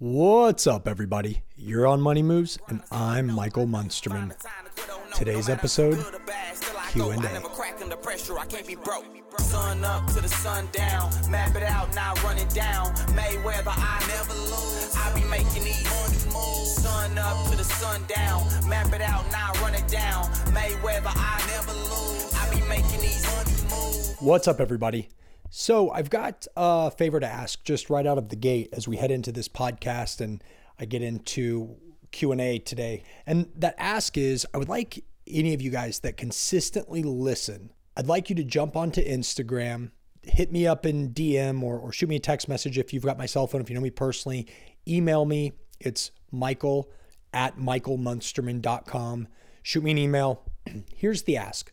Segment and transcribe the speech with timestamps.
[0.00, 1.42] What's up, everybody?
[1.56, 4.32] You're on Money Moves, and I'm Michael Munsterman.
[5.12, 5.96] Today's episode,
[6.90, 7.16] Q&A.
[7.16, 9.04] I can't be broke.
[9.40, 12.94] Sun up to the sun down, map it out, now run it down.
[13.16, 14.94] Mayweather, I never lose.
[14.94, 16.74] I be making these money moves.
[16.80, 20.26] Sun up to the sun down, map it out, now run it down.
[20.54, 22.32] Mayweather, I never lose.
[22.34, 24.14] I be making these money moves.
[24.20, 25.08] What's up, everybody?
[25.50, 28.96] So I've got a favor to ask just right out of the gate as we
[28.96, 30.42] head into this podcast and
[30.78, 31.76] I get into
[32.12, 33.02] Q&A today.
[33.26, 38.06] And that ask is I would like any of you guys that consistently listen, I'd
[38.06, 39.90] like you to jump onto Instagram,
[40.22, 43.18] hit me up in DM or, or shoot me a text message if you've got
[43.18, 44.46] my cell phone, if you know me personally,
[44.86, 45.52] email me.
[45.80, 46.90] It's michael
[47.32, 49.28] at michaelmunsterman.com.
[49.62, 50.42] Shoot me an email.
[50.94, 51.72] Here's the ask.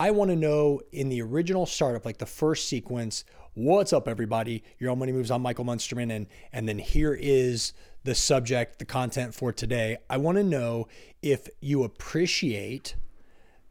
[0.00, 3.22] I want to know in the original startup, like the first sequence,
[3.52, 4.64] what's up, everybody?
[4.78, 8.86] Your own money moves on Michael Munsterman, and and then here is the subject, the
[8.86, 9.98] content for today.
[10.08, 10.88] I want to know
[11.20, 12.94] if you appreciate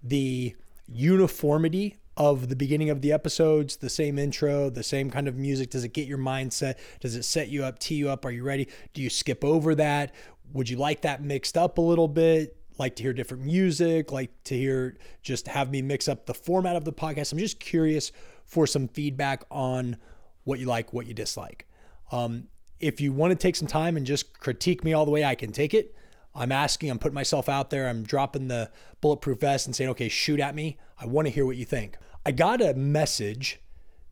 [0.04, 0.56] the
[0.88, 5.72] uniformity of the beginning of the episodes, the same intro, the same kind of music.
[5.72, 6.76] Does it get your mindset?
[7.00, 8.24] Does it set you up, tee you up?
[8.24, 8.68] Are you ready?
[8.94, 10.14] Do you skip over that?
[10.54, 12.56] Would you like that mixed up a little bit?
[12.80, 16.76] Like to hear different music, like to hear just have me mix up the format
[16.76, 17.32] of the podcast.
[17.32, 18.12] I'm just curious
[18.46, 19.98] for some feedback on
[20.44, 21.68] what you like, what you dislike.
[22.12, 22.48] Um,
[22.80, 25.36] if you want to take some time and just critique me all the way, I
[25.36, 25.96] can take it.
[26.34, 28.72] I'm asking, I'm putting myself out there, I'm dropping the
[29.02, 30.78] bulletproof vest and saying, okay, shoot at me.
[30.98, 31.98] I want to hear what you think.
[32.26, 33.60] I got a message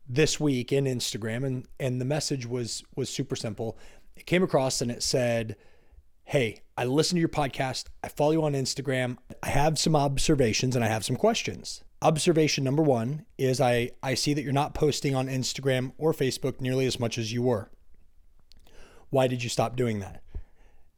[0.08, 3.78] this week in Instagram, and and the message was was super simple.
[4.16, 5.56] It came across and it said,
[6.28, 7.86] hey, I listen to your podcast.
[8.04, 9.16] I follow you on Instagram.
[9.42, 11.82] I have some observations and I have some questions.
[12.02, 16.60] Observation number one is I, I see that you're not posting on Instagram or Facebook
[16.60, 17.70] nearly as much as you were.
[19.08, 20.22] Why did you stop doing that?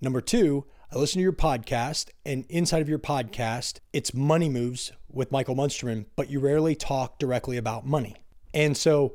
[0.00, 4.90] Number two, I listen to your podcast, and inside of your podcast, it's money moves
[5.08, 8.16] with Michael Munsterman, but you rarely talk directly about money.
[8.52, 9.14] And so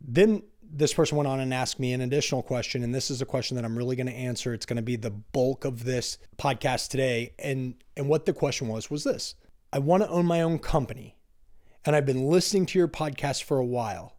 [0.00, 3.26] then this person went on and asked me an additional question, and this is a
[3.26, 4.54] question that I'm really going to answer.
[4.54, 7.32] It's going to be the bulk of this podcast today.
[7.38, 9.34] And and what the question was was this:
[9.72, 11.16] I want to own my own company,
[11.84, 14.16] and I've been listening to your podcast for a while.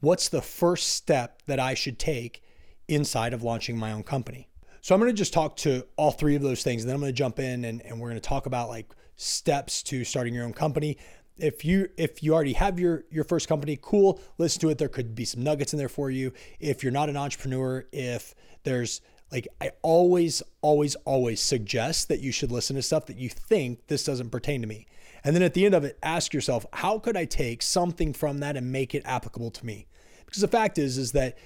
[0.00, 2.42] What's the first step that I should take
[2.88, 4.48] inside of launching my own company?
[4.80, 7.00] So I'm going to just talk to all three of those things, and then I'm
[7.00, 10.34] going to jump in and, and we're going to talk about like steps to starting
[10.34, 10.98] your own company
[11.38, 14.78] if you if you already have your your first company cool listen to it.
[14.78, 16.32] There could be some nuggets in there for you.
[16.60, 19.00] If you're not an entrepreneur if there's
[19.32, 23.86] like i always always always suggest that you should listen to stuff that you think
[23.88, 24.86] this doesn't pertain to me.
[25.24, 28.38] And then at the end of it ask yourself how could i take something from
[28.38, 29.86] that and make it applicable to me?
[30.24, 31.36] Because the fact is is that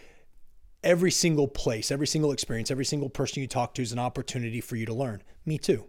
[0.85, 4.61] every single place every single experience every single person you talk to is an opportunity
[4.61, 5.23] for you to learn.
[5.47, 5.87] Me too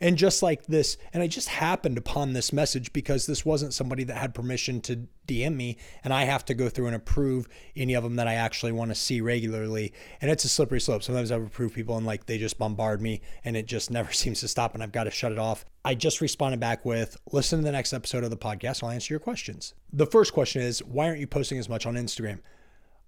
[0.00, 4.04] and just like this, and I just happened upon this message because this wasn't somebody
[4.04, 7.94] that had permission to DM me, and I have to go through and approve any
[7.94, 9.92] of them that I actually want to see regularly.
[10.20, 11.02] And it's a slippery slope.
[11.02, 14.40] Sometimes I've approved people and like they just bombard me, and it just never seems
[14.40, 15.64] to stop, and I've got to shut it off.
[15.84, 18.82] I just responded back with, listen to the next episode of the podcast.
[18.82, 19.74] I'll answer your questions.
[19.92, 22.40] The first question is, why aren't you posting as much on Instagram?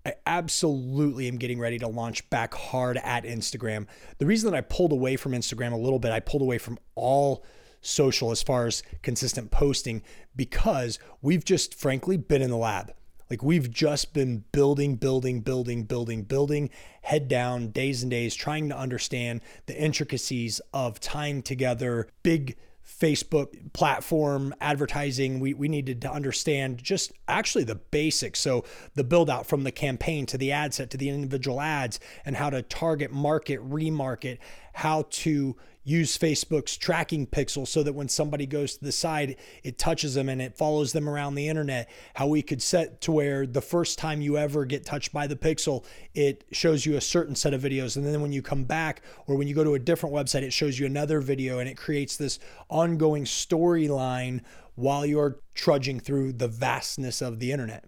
[0.04, 3.86] I absolutely am getting ready to launch back hard at Instagram.
[4.18, 6.78] The reason that I pulled away from Instagram a little bit, I pulled away from
[6.94, 7.44] all
[7.80, 10.02] social as far as consistent posting
[10.36, 12.92] because we've just frankly been in the lab.
[13.30, 16.70] Like we've just been building, building, building, building, building,
[17.02, 23.72] head down, days and days, trying to understand the intricacies of tying together big Facebook
[23.72, 25.40] platform advertising.
[25.40, 28.40] We, we needed to understand just actually the basics.
[28.40, 28.64] So,
[28.94, 32.36] the build out from the campaign to the ad set to the individual ads and
[32.36, 34.38] how to target, market, remarket,
[34.74, 39.78] how to use Facebook's tracking pixel so that when somebody goes to the side, it
[39.78, 41.90] touches them and it follows them around the internet.
[42.14, 45.36] How we could set to where the first time you ever get touched by the
[45.36, 45.84] pixel,
[46.14, 47.96] it shows you a certain set of videos.
[47.96, 50.52] And then when you come back or when you go to a different website, it
[50.52, 52.38] shows you another video and it creates this
[52.70, 54.40] ongoing storyline
[54.74, 57.84] while you're trudging through the vastness of the internet.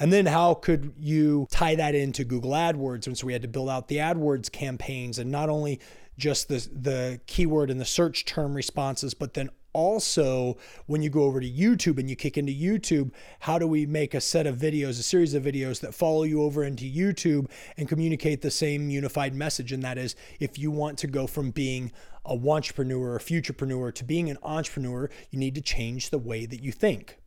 [0.00, 3.06] And then how could you tie that into Google AdWords?
[3.06, 5.80] And so we had to build out the AdWords campaigns and not only
[6.16, 10.56] just the the keyword and the search term responses, but then also
[10.86, 14.14] when you go over to YouTube and you kick into YouTube, how do we make
[14.14, 17.88] a set of videos, a series of videos that follow you over into YouTube and
[17.88, 19.72] communicate the same unified message?
[19.72, 21.92] And that is if you want to go from being
[22.24, 26.62] a entrepreneur, a futurepreneur to being an entrepreneur, you need to change the way that
[26.62, 27.18] you think.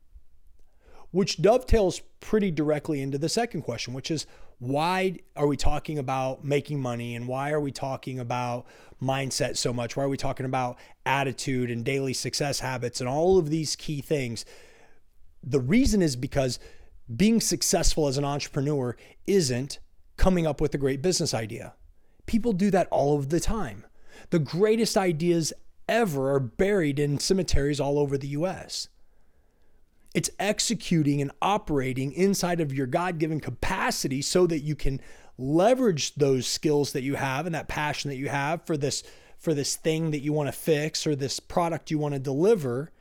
[1.12, 4.26] Which dovetails pretty directly into the second question, which is
[4.60, 8.66] why are we talking about making money and why are we talking about
[9.02, 9.96] mindset so much?
[9.96, 14.02] Why are we talking about attitude and daily success habits and all of these key
[14.02, 14.46] things?
[15.44, 16.60] The reason is because
[17.16, 19.80] being successful as an entrepreneur isn't
[20.18, 21.76] coming up with a great business idea.
[22.26, 23.86] People do that all of the time.
[24.32, 25.54] The greatest ideas
[25.88, 28.90] ever are buried in cemeteries all over the US.
[30.18, 35.00] It's executing and operating inside of your God given capacity so that you can
[35.38, 39.04] leverage those skills that you have and that passion that you have for this
[39.38, 42.92] for this thing that you want to fix or this product you want to deliver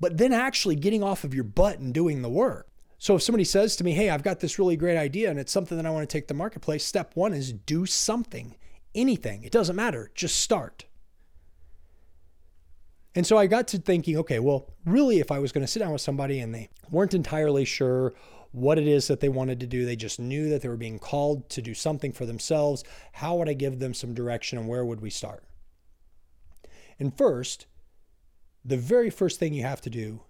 [0.00, 2.66] but then actually getting off of your butt and doing the work.
[2.96, 5.52] So if somebody says to me hey i've got this really great idea and it's
[5.52, 8.56] something that i want to take to the marketplace step one is do something
[8.94, 9.42] anything.
[9.42, 10.86] It doesn't matter just start
[13.16, 15.80] and so I got to thinking, okay, well, really, if I was going to sit
[15.80, 18.12] down with somebody and they weren't entirely sure
[18.52, 20.98] what it is that they wanted to do, they just knew that they were being
[20.98, 24.84] called to do something for themselves, how would I give them some direction and where
[24.84, 25.44] would we start?
[26.98, 27.66] And first,
[28.64, 30.22] the very first thing you have to do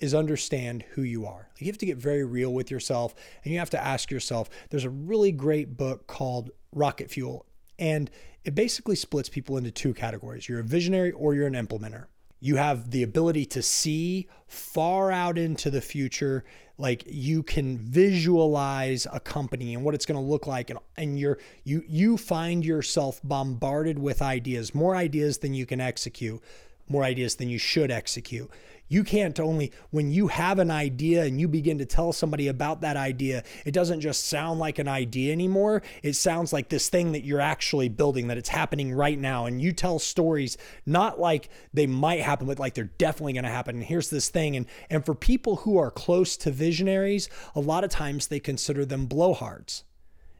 [0.00, 1.50] is understand who you are.
[1.58, 3.14] You have to get very real with yourself
[3.44, 4.48] and you have to ask yourself.
[4.70, 7.46] There's a really great book called Rocket Fuel,
[7.78, 8.10] and
[8.44, 12.06] it basically splits people into two categories you're a visionary or you're an implementer.
[12.40, 16.42] You have the ability to see far out into the future.
[16.76, 20.68] Like you can visualize a company and what it's going to look like.
[20.68, 25.80] And, and you're, you, you find yourself bombarded with ideas, more ideas than you can
[25.80, 26.42] execute,
[26.88, 28.50] more ideas than you should execute.
[28.92, 32.82] You can't only, when you have an idea and you begin to tell somebody about
[32.82, 35.82] that idea, it doesn't just sound like an idea anymore.
[36.02, 39.46] It sounds like this thing that you're actually building, that it's happening right now.
[39.46, 43.50] And you tell stories not like they might happen, but like they're definitely going to
[43.50, 43.76] happen.
[43.76, 44.56] And here's this thing.
[44.56, 48.84] And, and for people who are close to visionaries, a lot of times they consider
[48.84, 49.84] them blowhards.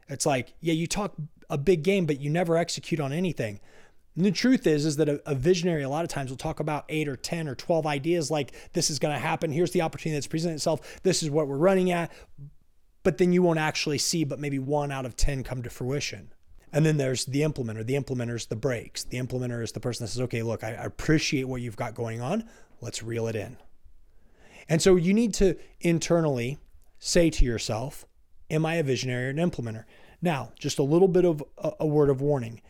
[0.09, 1.15] It's like, yeah, you talk
[1.49, 3.61] a big game, but you never execute on anything.
[4.15, 6.59] And the truth is, is that a, a, visionary a lot of times will talk
[6.59, 9.51] about eight or 10 or 12 ideas like this is going to happen.
[9.51, 11.01] Here's the opportunity that's presented itself.
[11.01, 12.11] This is what we're running at.
[13.01, 16.31] But then you won't actually see, but maybe one out of 10 come to fruition.
[16.71, 17.85] And then there's the implementer.
[17.85, 19.03] The implementer is the brakes.
[19.03, 22.21] The implementer is the person that says, okay, look, I appreciate what you've got going
[22.21, 22.47] on.
[22.81, 23.57] Let's reel it in.
[24.69, 26.57] And so you need to internally
[26.99, 28.05] say to yourself,
[28.49, 29.83] am I a visionary or an implementer?
[30.21, 32.61] Now, just a little bit of a, a word of warning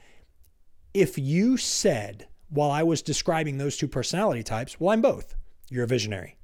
[0.94, 5.36] if you said while I was describing those two personality types, well, I'm both.
[5.70, 6.38] You're a visionary.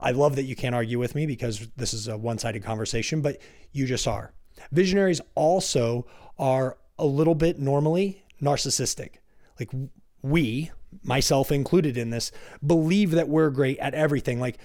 [0.00, 3.20] I love that you can't argue with me because this is a one sided conversation,
[3.20, 3.38] but
[3.72, 4.32] you just are.
[4.72, 6.06] Visionaries also
[6.38, 9.16] are a little bit normally narcissistic.
[9.58, 9.70] Like
[10.22, 10.70] we,
[11.02, 12.32] myself included in this,
[12.64, 14.40] believe that we're great at everything.
[14.40, 14.58] Like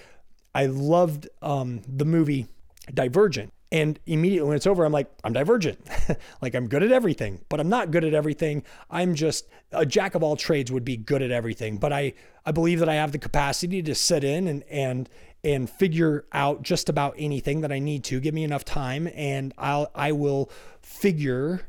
[0.54, 2.46] I loved um, the movie
[2.92, 3.50] Divergent.
[3.74, 5.84] And immediately when it's over, I'm like, I'm divergent.
[6.40, 8.62] like I'm good at everything, but I'm not good at everything.
[8.88, 11.78] I'm just a jack of all trades would be good at everything.
[11.78, 12.14] But I,
[12.46, 15.08] I believe that I have the capacity to sit in and, and,
[15.42, 18.20] and figure out just about anything that I need to.
[18.20, 21.62] Give me enough time and I'll, I will figure,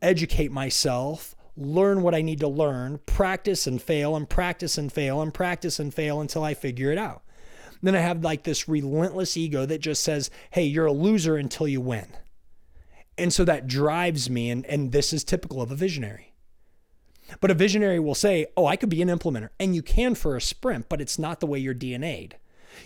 [0.00, 5.20] educate myself, learn what I need to learn, practice and fail and practice and fail
[5.20, 7.23] and practice and fail until I figure it out.
[7.84, 11.68] Then I have like this relentless ego that just says, hey, you're a loser until
[11.68, 12.06] you win.
[13.18, 14.48] And so that drives me.
[14.50, 16.32] And, and this is typical of a visionary.
[17.42, 19.50] But a visionary will say, oh, I could be an implementer.
[19.60, 22.36] And you can for a sprint, but it's not the way you're DNA'd.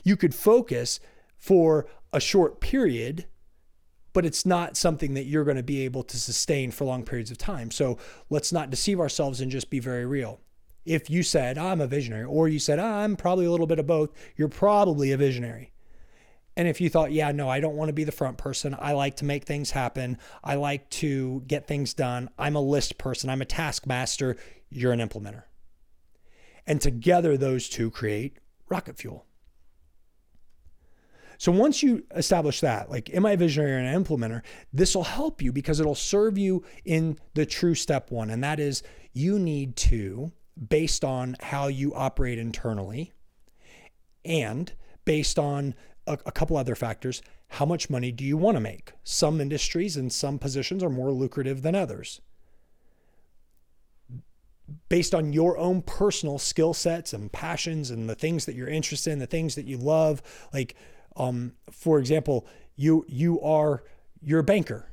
[0.02, 0.98] You could focus
[1.36, 3.26] for a short period,
[4.12, 7.30] but it's not something that you're going to be able to sustain for long periods
[7.30, 7.70] of time.
[7.70, 7.98] So
[8.30, 10.40] let's not deceive ourselves and just be very real
[10.88, 13.86] if you said, I'm a visionary, or you said, I'm probably a little bit of
[13.86, 15.72] both, you're probably a visionary.
[16.56, 18.74] And if you thought, yeah, no, I don't want to be the front person.
[18.80, 20.18] I like to make things happen.
[20.42, 22.30] I like to get things done.
[22.36, 23.30] I'm a list person.
[23.30, 24.36] I'm a taskmaster.
[24.70, 25.44] You're an implementer.
[26.66, 29.24] And together, those two create rocket fuel.
[31.38, 34.42] So once you establish that, like, am I a visionary or an implementer?
[34.72, 38.30] This will help you because it'll serve you in the true step one.
[38.30, 40.32] And that is you need to
[40.66, 43.12] based on how you operate internally
[44.24, 44.72] and
[45.04, 45.74] based on
[46.06, 47.22] a, a, couple other factors.
[47.48, 48.92] How much money do you want to make?
[49.04, 52.20] Some industries and some positions are more lucrative than others.
[54.88, 59.12] Based on your own personal skill sets and passions and the things that you're interested
[59.12, 60.22] in, the things that you love,
[60.52, 60.74] like,
[61.16, 62.46] um, for example,
[62.76, 63.82] you you are
[64.20, 64.90] you're a banker,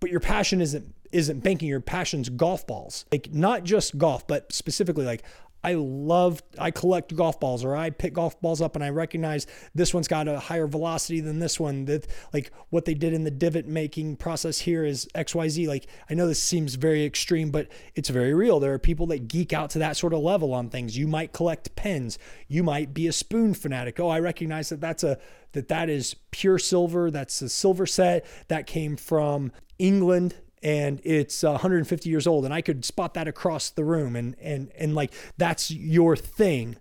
[0.00, 4.52] but your passion isn't isn't banking your passions golf balls like not just golf but
[4.52, 5.22] specifically like
[5.62, 9.46] I love, I collect golf balls or I pick golf balls up and I recognize
[9.74, 11.84] this one's got a higher velocity than this one.
[11.84, 15.68] That like what they did in the divot making process here is XYZ.
[15.68, 18.58] Like I know this seems very extreme, but it's very real.
[18.58, 20.96] There are people that geek out to that sort of level on things.
[20.96, 22.18] You might collect pens.
[22.48, 24.00] You might be a spoon fanatic.
[24.00, 25.18] Oh, I recognize that that's a,
[25.52, 27.10] that that is pure silver.
[27.10, 32.52] That's a silver set that came from England and it's uh, 150 years old and
[32.52, 36.76] I could spot that across the room and and and like that's your thing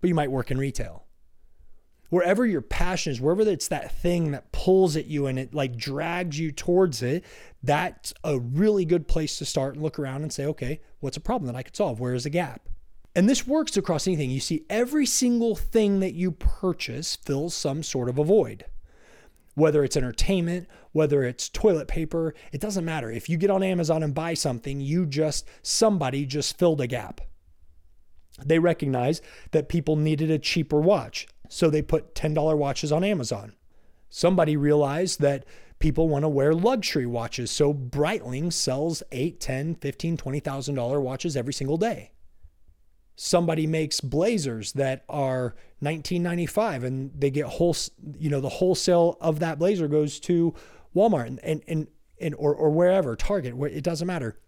[0.00, 1.04] but you might work in retail.
[2.08, 5.76] Wherever your passion is wherever it's that thing that pulls at you and it like
[5.76, 7.24] drags you towards it
[7.62, 11.20] that's a really good place to start and look around and say okay what's a
[11.20, 12.00] problem that I could solve?
[12.00, 12.68] Where is a gap?
[13.14, 14.30] And this works across anything.
[14.30, 18.66] You see every single thing that you purchase fills some sort of a void
[19.56, 23.10] whether it's entertainment, whether it's toilet paper, it doesn't matter.
[23.10, 27.22] If you get on Amazon and buy something, you just, somebody just filled a gap.
[28.44, 29.22] They recognize
[29.52, 33.54] that people needed a cheaper watch, so they put $10 watches on Amazon.
[34.10, 35.46] Somebody realized that
[35.78, 41.54] people want to wear luxury watches, so Breitling sells 8, 10, 15, $20,000 watches every
[41.54, 42.12] single day
[43.16, 47.76] somebody makes blazers that are 1995 and they get whole
[48.18, 50.54] you know the wholesale of that blazer goes to
[50.94, 51.86] Walmart and and and,
[52.20, 54.38] and or, or wherever Target it doesn't matter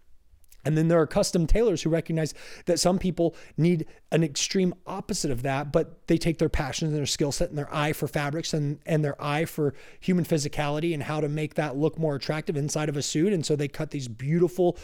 [0.65, 2.33] and then there are custom tailors who recognize
[2.65, 6.97] that some people need an extreme opposite of that, but they take their passion and
[6.97, 10.93] their skill set and their eye for fabrics and, and their eye for human physicality
[10.93, 13.31] and how to make that look more attractive inside of a suit.
[13.31, 14.77] And so they cut these beautiful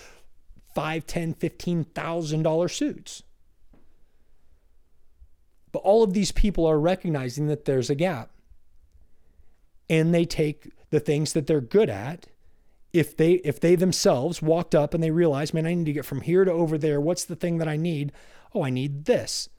[0.73, 3.23] five, ten, fifteen thousand dollar suits.
[5.75, 8.29] But all of these people are recognizing that there's a gap.
[9.89, 12.27] And they take the things that they're good at.
[12.93, 16.05] If they if they themselves walked up and they realized, man, I need to get
[16.05, 17.01] from here to over there.
[17.01, 18.13] What's the thing that I need?
[18.53, 19.49] Oh, I need this.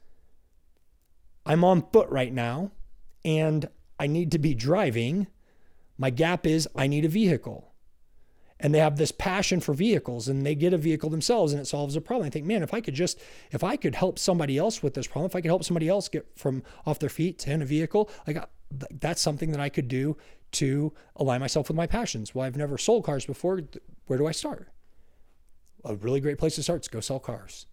[1.45, 2.71] I'm on foot right now
[3.23, 3.69] and
[3.99, 5.27] I need to be driving.
[5.99, 7.75] My gap is I need a vehicle
[8.59, 11.65] and they have this passion for vehicles and they get a vehicle themselves and it
[11.65, 12.25] solves a problem.
[12.25, 13.19] I think, man, if I could just,
[13.51, 16.09] if I could help somebody else with this problem, if I could help somebody else
[16.09, 18.43] get from off their feet to in a vehicle, like
[18.99, 20.17] that's something that I could do
[20.53, 22.33] to align myself with my passions.
[22.33, 23.61] Well, I've never sold cars before.
[24.07, 24.69] Where do I start?
[25.85, 27.67] A really great place to start is go sell cars.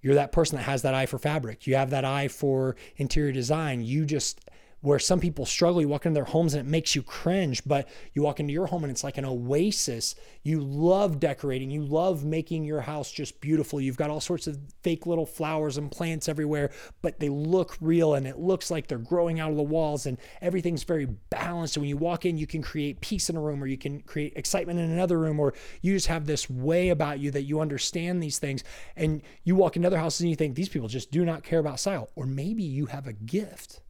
[0.00, 1.66] You're that person that has that eye for fabric.
[1.66, 3.80] You have that eye for interior design.
[3.82, 4.38] You just
[4.84, 5.80] where some people struggle.
[5.80, 8.66] You walk into their homes and it makes you cringe, but you walk into your
[8.66, 10.14] home and it's like an oasis.
[10.42, 13.80] You love decorating, you love making your house just beautiful.
[13.80, 18.12] You've got all sorts of fake little flowers and plants everywhere, but they look real
[18.12, 21.76] and it looks like they're growing out of the walls and everything's very balanced.
[21.76, 24.02] And when you walk in, you can create peace in a room or you can
[24.02, 27.60] create excitement in another room, or you just have this way about you that you
[27.60, 28.62] understand these things.
[28.96, 31.58] And you walk into other houses and you think these people just do not care
[31.58, 33.80] about style, or maybe you have a gift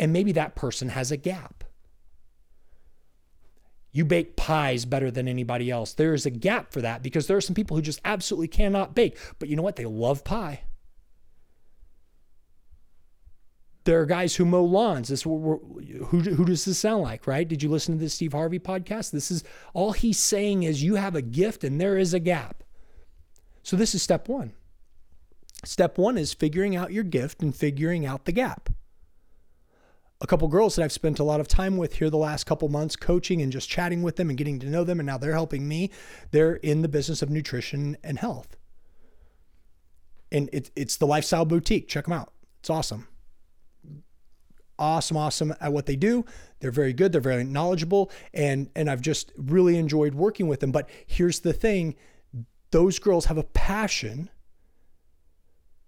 [0.00, 1.62] and maybe that person has a gap.
[3.92, 5.92] You bake pies better than anybody else.
[5.92, 8.94] There is a gap for that because there are some people who just absolutely cannot
[8.94, 9.18] bake.
[9.38, 9.76] But you know what?
[9.76, 10.62] They love pie.
[13.84, 15.08] There are guys who mow lawns.
[15.08, 15.68] This who,
[16.10, 17.46] who does this sound like, right?
[17.46, 19.10] Did you listen to the Steve Harvey podcast?
[19.10, 22.62] This is all he's saying is you have a gift and there is a gap.
[23.62, 24.52] So this is step one.
[25.64, 28.70] Step one is figuring out your gift and figuring out the gap
[30.20, 32.68] a couple girls that I've spent a lot of time with here the last couple
[32.68, 35.00] months, coaching and just chatting with them and getting to know them.
[35.00, 35.90] And now they're helping me.
[36.30, 38.56] They're in the business of nutrition and health.
[40.30, 41.88] And it, it's the Lifestyle Boutique.
[41.88, 42.32] Check them out.
[42.60, 43.08] It's awesome.
[44.78, 46.24] Awesome, awesome at what they do.
[46.60, 47.12] They're very good.
[47.12, 48.10] They're very knowledgeable.
[48.34, 50.70] And, and I've just really enjoyed working with them.
[50.70, 51.96] But here's the thing
[52.70, 54.30] those girls have a passion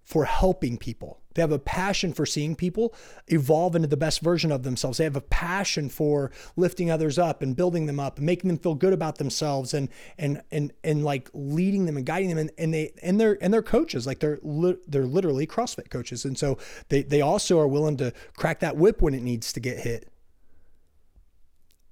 [0.03, 1.22] for helping people.
[1.35, 2.95] They have a passion for seeing people
[3.29, 4.99] evolve into the best version of themselves.
[4.99, 8.59] They have a passion for lifting others up and building them up and making them
[8.59, 12.39] feel good about themselves and and and and like leading them and guiding them.
[12.39, 14.07] And, and they and they're and they're coaches.
[14.07, 16.25] Like they're li- they're literally CrossFit coaches.
[16.25, 16.59] And so
[16.89, 20.09] they they also are willing to crack that whip when it needs to get hit.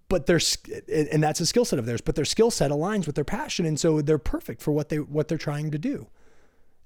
[0.09, 0.41] But their
[0.93, 3.65] and that's a skill set of theirs, but their skill set aligns with their passion.
[3.65, 6.09] And so they're perfect for what they what they're trying to do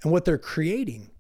[0.02, 1.10] and what they're creating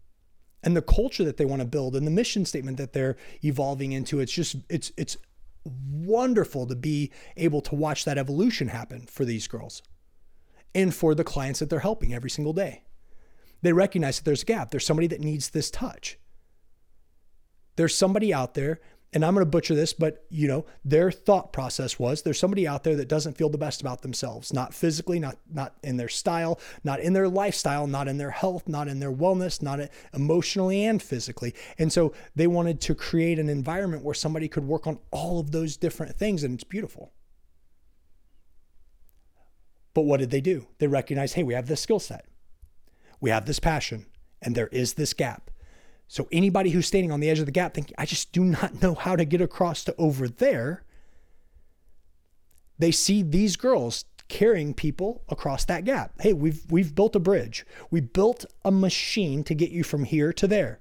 [0.64, 3.92] and the culture that they want to build and the mission statement that they're evolving
[3.92, 4.18] into.
[4.18, 5.16] It's just it's it's
[5.64, 9.82] wonderful to be able to watch that evolution happen for these girls
[10.74, 12.82] and for the clients that they're helping every single day.
[13.62, 14.70] They recognize that there's a gap.
[14.70, 16.18] There's somebody that needs this touch.
[17.76, 18.80] There's somebody out there
[19.14, 22.66] and I'm going to butcher this, but you know, their thought process was there's somebody
[22.66, 26.08] out there that doesn't feel the best about themselves, not physically, not not in their
[26.08, 29.78] style, not in their lifestyle, not in their health, not in their wellness, not
[30.12, 31.54] emotionally and physically.
[31.78, 35.52] And so they wanted to create an environment where somebody could work on all of
[35.52, 37.12] those different things and it's beautiful.
[39.94, 40.66] But what did they do?
[40.78, 42.26] They recognized, hey, we have this skill set.
[43.20, 44.06] We have this passion
[44.42, 45.52] and there is this gap.
[46.08, 48.80] So anybody who's standing on the edge of the gap thinking, I just do not
[48.82, 50.84] know how to get across to over there,
[52.78, 56.12] they see these girls carrying people across that gap.
[56.20, 57.66] Hey, we've we've built a bridge.
[57.90, 60.80] We built a machine to get you from here to there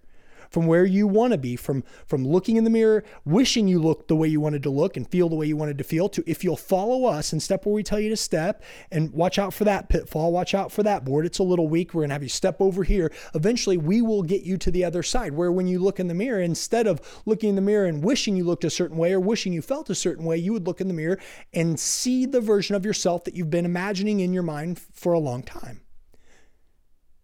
[0.54, 4.08] from where you want to be, from from looking in the mirror, wishing you looked
[4.08, 6.24] the way you wanted to look and feel the way you wanted to feel, to
[6.28, 9.52] if you'll follow us and step where we tell you to step and watch out
[9.52, 11.26] for that pitfall, watch out for that board.
[11.26, 11.94] It's a little weak.
[11.94, 13.12] We're gonna have you step over here.
[13.34, 16.14] Eventually, we will get you to the other side where when you look in the
[16.14, 19.20] mirror, instead of looking in the mirror and wishing you looked a certain way or
[19.20, 21.18] wishing you felt a certain way, you would look in the mirror
[21.52, 25.20] and see the version of yourself that you've been imagining in your mind for a
[25.20, 25.82] long time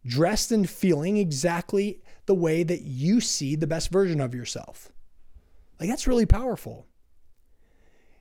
[0.05, 4.91] dressed and feeling exactly the way that you see the best version of yourself.
[5.79, 6.85] Like that's really powerful.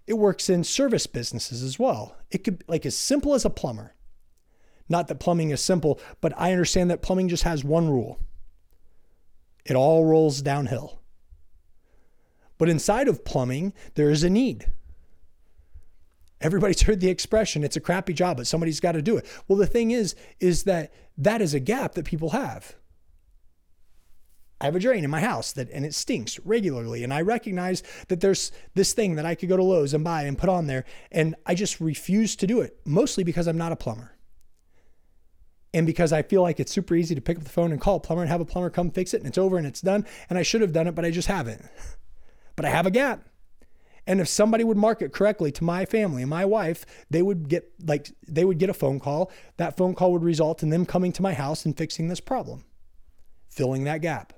[0.06, 2.16] It works in service businesses as well.
[2.30, 3.94] It could like as simple as a plumber.
[4.88, 8.18] Not that plumbing is simple, but I understand that plumbing just has one rule.
[9.66, 11.02] It all rolls downhill.
[12.56, 14.72] But inside of plumbing, there is a need.
[16.40, 19.26] Everybody's heard the expression, it's a crappy job, but somebody's got to do it.
[19.48, 22.74] Well, the thing is, is that that is a gap that people have.
[24.60, 27.82] I have a drain in my house that and it stinks regularly and I recognize
[28.08, 30.66] that there's this thing that I could go to Lowe's and buy and put on
[30.66, 34.14] there and I just refuse to do it mostly because I'm not a plumber.
[35.74, 37.96] And because I feel like it's super easy to pick up the phone and call
[37.96, 40.04] a plumber and have a plumber come fix it and it's over and it's done
[40.28, 41.64] and I should have done it but I just haven't.
[42.56, 43.28] But I have a gap.
[44.08, 47.70] And if somebody would market correctly to my family and my wife, they would get
[47.84, 49.30] like they would get a phone call.
[49.58, 52.64] That phone call would result in them coming to my house and fixing this problem,
[53.48, 54.32] filling that gap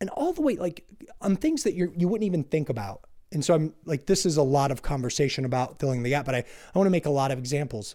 [0.00, 0.84] and all the way like
[1.20, 3.04] on things that you you wouldn't even think about.
[3.30, 6.34] And so I'm like, this is a lot of conversation about filling the gap, but
[6.34, 7.94] I, I want to make a lot of examples.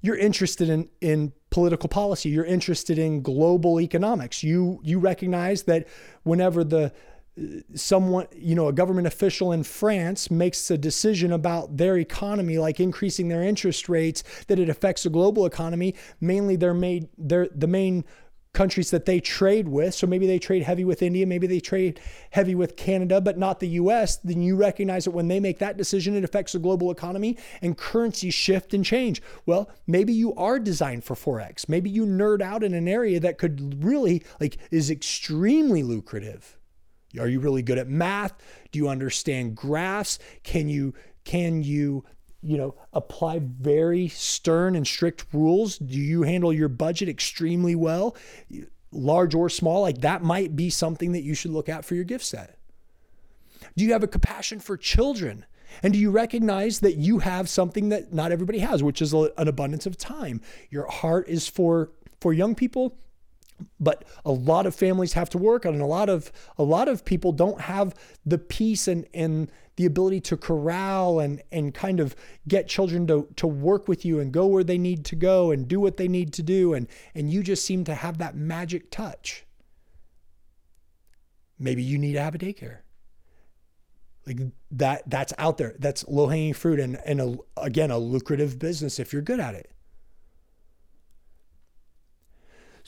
[0.00, 2.28] You're interested in in political policy.
[2.28, 4.42] You're interested in global economics.
[4.42, 5.88] You you recognize that
[6.22, 6.92] whenever the
[7.74, 12.80] someone, you know, a government official in France makes a decision about their economy, like
[12.80, 15.94] increasing their interest rates, that it affects the global economy.
[16.20, 18.04] Mainly, they're made they're the main
[18.58, 19.94] countries that they trade with.
[19.94, 22.00] So maybe they trade heavy with India, maybe they trade
[22.32, 24.16] heavy with Canada, but not the US.
[24.16, 27.78] Then you recognize that when they make that decision, it affects the global economy and
[27.78, 29.22] currencies shift and change.
[29.46, 31.68] Well, maybe you are designed for Forex.
[31.68, 36.58] Maybe you nerd out in an area that could really, like, is extremely lucrative.
[37.16, 38.34] Are you really good at math?
[38.72, 40.18] Do you understand graphs?
[40.42, 40.94] Can you
[41.24, 42.04] can you
[42.42, 45.78] you know, apply very stern and strict rules?
[45.78, 48.16] Do you handle your budget extremely well,
[48.92, 49.82] large or small?
[49.82, 52.58] Like that might be something that you should look at for your gift set.
[53.76, 55.46] Do you have a compassion for children?
[55.82, 59.30] And do you recognize that you have something that not everybody has, which is an
[59.36, 60.40] abundance of time?
[60.70, 62.96] Your heart is for for young people
[63.80, 67.04] but a lot of families have to work and a lot of a lot of
[67.04, 67.94] people don't have
[68.24, 72.16] the peace and and the ability to corral and and kind of
[72.48, 75.68] get children to to work with you and go where they need to go and
[75.68, 76.74] do what they need to do.
[76.74, 79.44] And and you just seem to have that magic touch.
[81.60, 82.78] Maybe you need to have a daycare.
[84.26, 84.40] Like
[84.72, 85.76] that that's out there.
[85.78, 89.54] That's low hanging fruit and and a, again a lucrative business if you're good at
[89.54, 89.70] it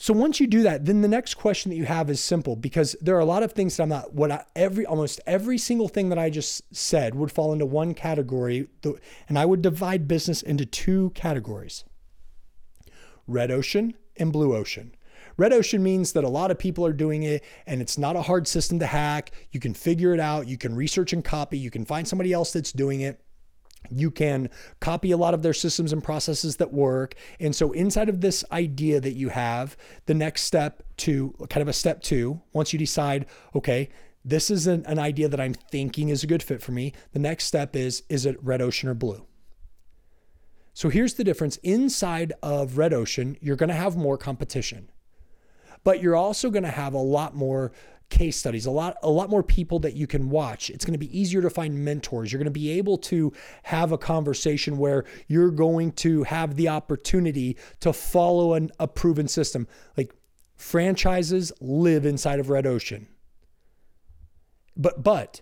[0.01, 2.95] so once you do that, then the next question that you have is simple because
[3.01, 5.87] there are a lot of things that I'm not what I, every almost every single
[5.87, 8.67] thing that I just said would fall into one category
[9.29, 11.83] and I would divide business into two categories.
[13.27, 14.95] Red ocean and blue ocean.
[15.37, 18.23] Red ocean means that a lot of people are doing it and it's not a
[18.23, 19.29] hard system to hack.
[19.51, 22.51] You can figure it out, you can research and copy, you can find somebody else
[22.51, 23.21] that's doing it.
[23.89, 27.15] You can copy a lot of their systems and processes that work.
[27.39, 31.67] And so, inside of this idea that you have, the next step to kind of
[31.67, 33.89] a step two, once you decide, okay,
[34.23, 37.19] this is an, an idea that I'm thinking is a good fit for me, the
[37.19, 39.25] next step is is it red ocean or blue?
[40.73, 44.89] So, here's the difference inside of red ocean, you're going to have more competition,
[45.83, 47.71] but you're also going to have a lot more
[48.11, 50.69] case studies, a lot a lot more people that you can watch.
[50.69, 52.31] It's going to be easier to find mentors.
[52.31, 56.69] You're going to be able to have a conversation where you're going to have the
[56.69, 59.67] opportunity to follow an, a proven system.
[59.97, 60.13] Like
[60.55, 63.07] franchises live inside of Red Ocean.
[64.77, 65.41] but but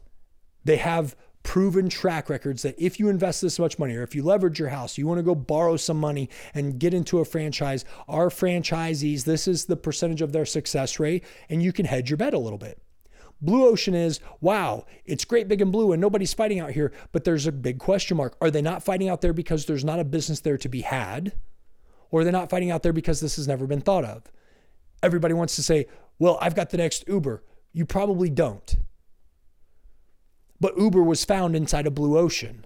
[0.64, 4.24] they have proven track records that if you invest this much money or if you
[4.24, 7.86] leverage your house, you want to go borrow some money and get into a franchise,
[8.08, 12.18] our franchisees, this is the percentage of their success rate, and you can hedge your
[12.18, 12.82] bet a little bit.
[13.42, 17.24] Blue Ocean is, wow, it's great, big, and blue, and nobody's fighting out here, but
[17.24, 18.36] there's a big question mark.
[18.42, 21.34] Are they not fighting out there because there's not a business there to be had?
[22.12, 24.24] Or are they not fighting out there because this has never been thought of?
[25.02, 27.42] Everybody wants to say, well, I've got the next Uber.
[27.72, 28.76] You probably don't.
[30.60, 32.66] But Uber was found inside a blue ocean.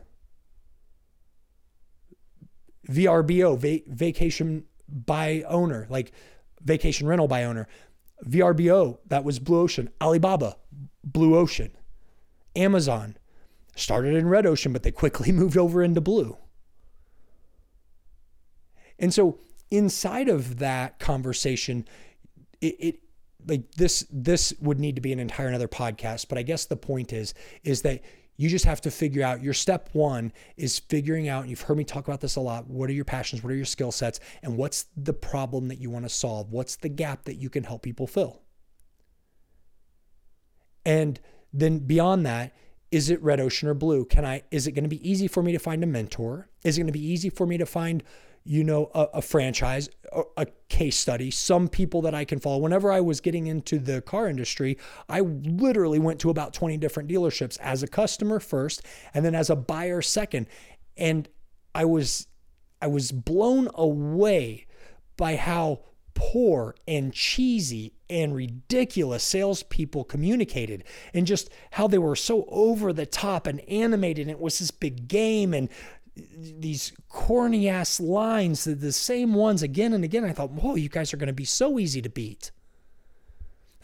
[2.90, 6.12] VRBO, va- vacation by owner, like
[6.62, 7.68] vacation rental by owner.
[8.26, 9.90] VRBO, that was Blue Ocean.
[10.02, 10.58] Alibaba,
[11.04, 11.72] Blue Ocean.
[12.56, 13.18] Amazon
[13.76, 16.38] started in Red Ocean, but they quickly moved over into Blue.
[19.00, 19.40] And so
[19.72, 21.86] inside of that conversation,
[22.62, 23.00] it, it
[23.48, 26.76] like this this would need to be an entire another podcast but i guess the
[26.76, 28.02] point is is that
[28.36, 31.84] you just have to figure out your step one is figuring out you've heard me
[31.84, 34.58] talk about this a lot what are your passions what are your skill sets and
[34.58, 36.52] what's the problem that you want to solve?
[36.52, 38.42] What's the gap that you can help people fill?
[40.86, 41.20] And
[41.54, 42.56] then beyond that
[42.92, 44.06] is it red ocean or blue?
[44.06, 46.50] Can i is it going to be easy for me to find a mentor?
[46.64, 48.04] Is it going to be easy for me to find
[48.46, 52.58] you know, a, a, franchise, a, a case study, some people that I can follow.
[52.58, 54.78] Whenever I was getting into the car industry,
[55.08, 58.82] I literally went to about 20 different dealerships as a customer first
[59.14, 60.48] and then as a buyer second.
[60.98, 61.30] And
[61.74, 62.28] I was
[62.82, 64.66] I was blown away
[65.16, 65.80] by how
[66.16, 73.06] poor and cheesy and ridiculous salespeople communicated and just how they were so over the
[73.06, 74.28] top and animated.
[74.28, 75.70] And it was this big game and
[76.16, 80.24] these corny ass lines, the same ones again and again.
[80.24, 82.52] I thought, whoa, you guys are going to be so easy to beat.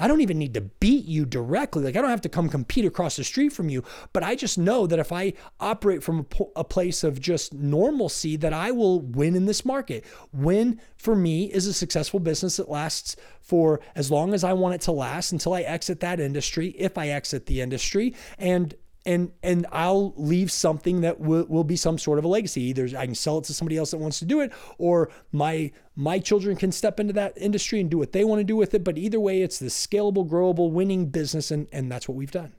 [0.02, 1.84] I don't even need to beat you directly.
[1.84, 4.58] Like, I don't have to come compete across the street from you, but I just
[4.58, 9.02] know that if I operate from a, a place of just normalcy, that I will
[9.02, 10.06] win in this market.
[10.32, 14.76] Win for me is a successful business that lasts for as long as I want
[14.76, 18.16] it to last until I exit that industry, if I exit the industry.
[18.38, 22.64] And and and I'll leave something that will, will be some sort of a legacy.
[22.64, 25.72] Either I can sell it to somebody else that wants to do it, or my
[25.96, 28.74] my children can step into that industry and do what they want to do with
[28.74, 28.84] it.
[28.84, 32.54] But either way, it's the scalable, growable, winning business, and, and that's what we've done.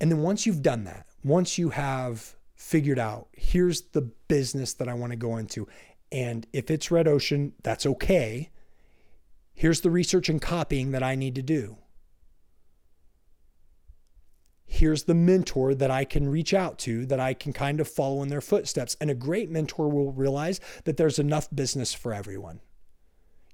[0.00, 4.88] And then once you've done that, once you have figured out, here's the business that
[4.88, 5.66] I want to go into.
[6.12, 8.50] And if it's red ocean, that's okay.
[9.54, 11.78] Here's the research and copying that I need to do
[14.66, 18.22] here's the mentor that I can reach out to that I can kind of follow
[18.22, 18.96] in their footsteps.
[19.00, 22.60] And a great mentor will realize that there's enough business for everyone.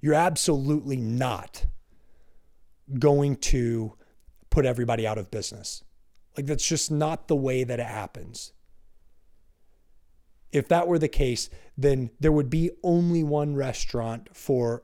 [0.01, 1.65] You're absolutely not
[2.97, 3.97] going to
[4.49, 5.83] put everybody out of business.
[6.35, 8.53] Like, that's just not the way that it happens.
[10.51, 14.83] If that were the case, then there would be only one restaurant for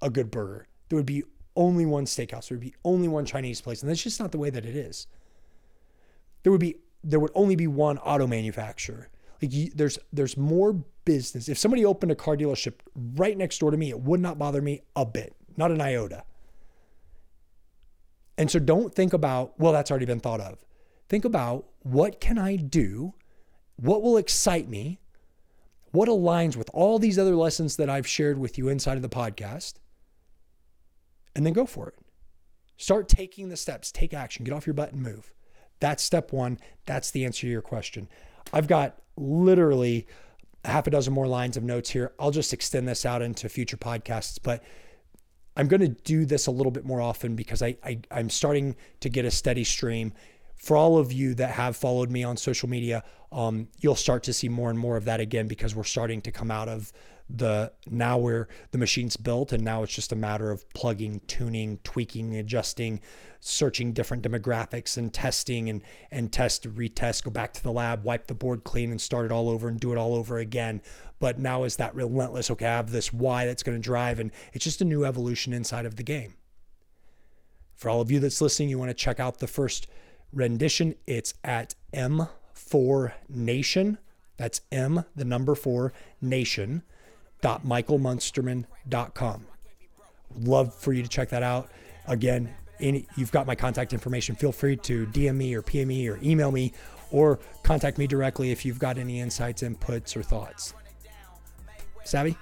[0.00, 0.68] a good burger.
[0.88, 1.24] There would be
[1.56, 2.48] only one steakhouse.
[2.48, 3.82] There would be only one Chinese place.
[3.82, 5.06] And that's just not the way that it is
[6.42, 9.08] there would be there would only be one auto manufacturer.
[9.40, 10.74] Like you, there's there's more
[11.04, 11.48] business.
[11.48, 14.60] If somebody opened a car dealership right next door to me, it would not bother
[14.60, 16.24] me a bit, not an iota.
[18.36, 20.64] And so don't think about, well, that's already been thought of.
[21.10, 23.14] Think about what can I do?
[23.76, 25.00] What will excite me?
[25.92, 29.08] What aligns with all these other lessons that I've shared with you inside of the
[29.08, 29.74] podcast?
[31.34, 31.98] And then go for it.
[32.76, 35.32] Start taking the steps, take action, get off your butt and move.
[35.80, 36.58] That's step one.
[36.86, 38.08] That's the answer to your question.
[38.52, 40.06] I've got literally
[40.64, 42.12] half a dozen more lines of notes here.
[42.18, 44.62] I'll just extend this out into future podcasts, but
[45.56, 48.76] I'm going to do this a little bit more often because I, I I'm starting
[49.00, 50.12] to get a steady stream.
[50.56, 54.32] For all of you that have followed me on social media, um, you'll start to
[54.32, 56.92] see more and more of that again because we're starting to come out of
[57.36, 61.78] the now where the machine's built and now it's just a matter of plugging, tuning,
[61.84, 63.00] tweaking, adjusting,
[63.40, 68.26] searching different demographics and testing and and test, retest, go back to the lab, wipe
[68.26, 70.82] the board clean and start it all over and do it all over again.
[71.18, 74.30] But now is that relentless, okay, I have this why that's going to drive and
[74.52, 76.34] it's just a new evolution inside of the game.
[77.76, 79.86] For all of you that's listening, you want to check out the first
[80.32, 80.96] rendition.
[81.06, 83.98] It's at M4 Nation.
[84.36, 86.82] That's M, the number four, nation
[87.42, 89.46] www.michaelmunsterman.com.
[90.40, 91.70] Love for you to check that out.
[92.06, 94.34] Again, any, you've got my contact information.
[94.34, 96.72] Feel free to DM me or PM me or email me
[97.10, 100.74] or contact me directly if you've got any insights, inputs, or thoughts.
[102.04, 102.36] Savvy?